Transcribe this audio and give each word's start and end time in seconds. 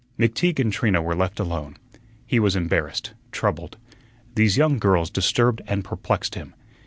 McTeague 0.17 0.57
and 0.59 0.73
Trina 0.73 0.99
were 0.99 1.13
left 1.13 1.39
alone. 1.39 1.77
He 2.25 2.39
was 2.39 2.55
embarrassed, 2.55 3.13
troubled. 3.31 3.77
These 4.33 4.57
young 4.57 4.79
girls 4.79 5.11
disturbed 5.11 5.61
and 5.67 5.83
perplexed 5.85 6.33
him. 6.33 6.55